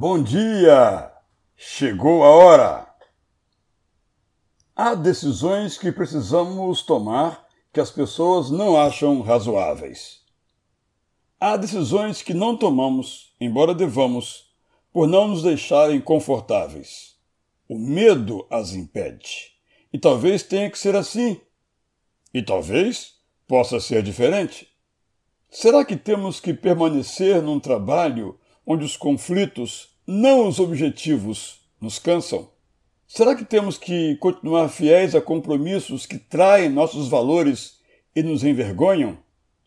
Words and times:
Bom 0.00 0.22
dia! 0.22 1.12
Chegou 1.54 2.24
a 2.24 2.30
hora! 2.30 2.94
Há 4.74 4.94
decisões 4.94 5.76
que 5.76 5.92
precisamos 5.92 6.80
tomar 6.80 7.46
que 7.70 7.80
as 7.80 7.90
pessoas 7.90 8.50
não 8.50 8.80
acham 8.80 9.20
razoáveis. 9.20 10.22
Há 11.38 11.54
decisões 11.58 12.22
que 12.22 12.32
não 12.32 12.56
tomamos, 12.56 13.34
embora 13.38 13.74
devamos, 13.74 14.50
por 14.90 15.06
não 15.06 15.28
nos 15.28 15.42
deixarem 15.42 16.00
confortáveis. 16.00 17.16
O 17.68 17.78
medo 17.78 18.46
as 18.48 18.72
impede. 18.72 19.52
E 19.92 19.98
talvez 19.98 20.42
tenha 20.42 20.70
que 20.70 20.78
ser 20.78 20.96
assim. 20.96 21.38
E 22.32 22.40
talvez 22.42 23.16
possa 23.46 23.78
ser 23.78 24.02
diferente. 24.02 24.66
Será 25.50 25.84
que 25.84 25.94
temos 25.94 26.40
que 26.40 26.54
permanecer 26.54 27.42
num 27.42 27.60
trabalho 27.60 28.40
onde 28.72 28.84
os 28.84 28.96
conflitos, 28.96 29.88
não 30.06 30.46
os 30.46 30.60
objetivos, 30.60 31.58
nos 31.80 31.98
cansam? 31.98 32.48
Será 33.04 33.34
que 33.34 33.44
temos 33.44 33.76
que 33.76 34.14
continuar 34.18 34.68
fiéis 34.68 35.12
a 35.16 35.20
compromissos 35.20 36.06
que 36.06 36.16
traem 36.16 36.68
nossos 36.68 37.08
valores 37.08 37.80
e 38.14 38.22
nos 38.22 38.44
envergonham? 38.44 39.18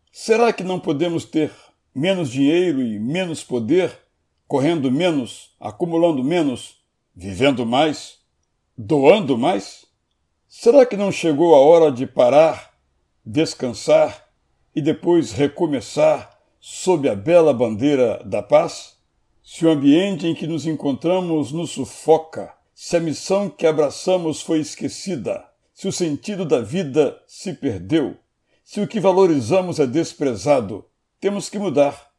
Será 0.10 0.54
que 0.54 0.64
não 0.64 0.80
podemos 0.80 1.26
ter 1.26 1.52
menos 1.94 2.30
dinheiro 2.30 2.82
e 2.82 2.98
menos 2.98 3.44
poder, 3.44 3.92
correndo 4.48 4.90
menos, 4.90 5.54
acumulando 5.60 6.24
menos, 6.24 6.78
vivendo 7.14 7.66
mais, 7.66 8.20
doando 8.78 9.38
mais? 9.38 9.86
Será 10.48 10.86
que 10.86 10.96
não 10.96 11.12
chegou 11.12 11.54
a 11.56 11.60
hora 11.60 11.92
de 11.92 12.08
parar, 12.08 12.72
descansar 13.26 14.30
e 14.74 14.82
depois 14.82 15.34
recomeçar 15.34 16.33
sob 16.66 17.10
a 17.10 17.14
bela 17.14 17.54
bandeira 17.54 18.24
da 18.24 18.42
paz? 18.42 18.96
Se 19.44 19.66
o 19.66 19.70
ambiente 19.70 20.26
em 20.26 20.34
que 20.34 20.48
nos 20.48 20.66
encontramos 20.66 21.52
nos 21.52 21.72
sufoca, 21.72 22.54
se 22.74 22.96
a 22.96 23.02
missão 23.02 23.50
que 23.50 23.68
abraçamos 23.68 24.42
foi 24.42 24.62
esquecida, 24.62 25.44
se 25.74 25.90
o 25.90 25.92
sentido 25.92 26.46
da 26.46 26.62
vida 26.62 27.22
se 27.28 27.54
perdeu, 27.54 28.16
se 28.64 28.80
o 28.80 28.88
que 28.88 29.02
valorizamos 29.02 29.78
é 29.78 29.86
desprezado, 29.86 30.86
temos 31.20 31.50
que 31.50 31.60
mudar. 31.60 32.14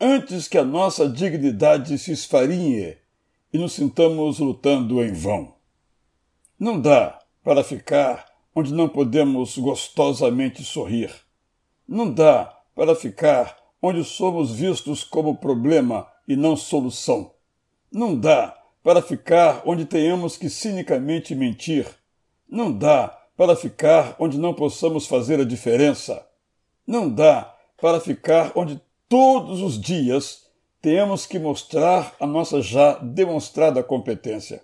Antes 0.00 0.46
que 0.46 0.56
a 0.56 0.64
nossa 0.64 1.08
dignidade 1.08 1.98
se 1.98 2.12
esfarinhe 2.12 2.96
e 3.52 3.58
nos 3.58 3.72
sintamos 3.72 4.38
lutando 4.38 5.02
em 5.02 5.12
vão. 5.12 5.52
Não 6.56 6.80
dá 6.80 7.18
para 7.42 7.64
ficar 7.64 8.24
onde 8.54 8.72
não 8.72 8.88
podemos 8.88 9.58
gostosamente 9.58 10.62
sorrir. 10.62 11.10
Não 11.88 12.08
dá 12.08 12.56
para 12.72 12.94
ficar 12.94 13.63
onde 13.86 14.02
somos 14.02 14.50
vistos 14.50 15.04
como 15.04 15.36
problema 15.36 16.08
e 16.26 16.34
não 16.34 16.56
solução. 16.56 17.32
Não 17.92 18.18
dá 18.18 18.58
para 18.82 19.02
ficar 19.02 19.60
onde 19.66 19.84
tenhamos 19.84 20.38
que 20.38 20.48
cinicamente 20.48 21.34
mentir. 21.34 21.86
Não 22.48 22.72
dá 22.72 23.08
para 23.36 23.54
ficar 23.54 24.16
onde 24.18 24.38
não 24.38 24.54
possamos 24.54 25.06
fazer 25.06 25.38
a 25.38 25.44
diferença. 25.44 26.26
Não 26.86 27.10
dá 27.10 27.54
para 27.78 28.00
ficar 28.00 28.52
onde 28.54 28.80
todos 29.06 29.60
os 29.60 29.78
dias 29.78 30.46
tenhamos 30.80 31.26
que 31.26 31.38
mostrar 31.38 32.16
a 32.18 32.26
nossa 32.26 32.62
já 32.62 32.94
demonstrada 32.94 33.82
competência. 33.82 34.62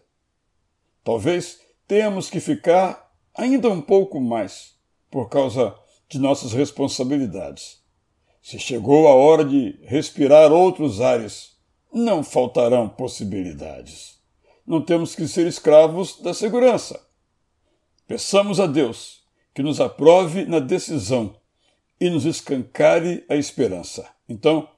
Talvez 1.04 1.60
tenhamos 1.86 2.30
que 2.30 2.40
ficar 2.40 3.12
ainda 3.34 3.68
um 3.68 3.82
pouco 3.82 4.18
mais 4.18 4.76
por 5.10 5.28
causa 5.28 5.74
de 6.08 6.18
nossas 6.18 6.54
responsabilidades. 6.54 7.79
Se 8.42 8.58
chegou 8.58 9.06
a 9.06 9.14
hora 9.14 9.44
de 9.44 9.78
respirar 9.82 10.52
outros 10.52 11.00
ares, 11.00 11.56
não 11.92 12.22
faltarão 12.22 12.88
possibilidades. 12.88 14.18
Não 14.66 14.80
temos 14.80 15.14
que 15.14 15.26
ser 15.26 15.46
escravos 15.46 16.20
da 16.20 16.32
segurança. 16.32 17.00
Peçamos 18.06 18.58
a 18.60 18.66
Deus 18.66 19.20
que 19.54 19.62
nos 19.62 19.80
aprove 19.80 20.44
na 20.44 20.58
decisão 20.58 21.34
e 22.00 22.08
nos 22.08 22.24
escancare 22.24 23.24
a 23.28 23.36
esperança. 23.36 24.08
Então, 24.28 24.68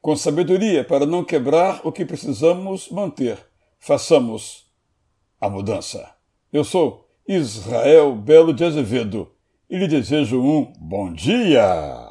com 0.00 0.16
sabedoria 0.16 0.84
para 0.84 1.06
não 1.06 1.24
quebrar 1.24 1.80
o 1.84 1.92
que 1.92 2.04
precisamos 2.04 2.88
manter, 2.88 3.38
façamos 3.78 4.66
a 5.40 5.48
mudança. 5.48 6.14
Eu 6.52 6.64
sou 6.64 7.08
Israel 7.26 8.14
Belo 8.14 8.52
de 8.54 8.64
Azevedo 8.64 9.30
e 9.68 9.76
lhe 9.76 9.86
desejo 9.86 10.40
um 10.40 10.72
bom 10.78 11.12
dia! 11.12 12.06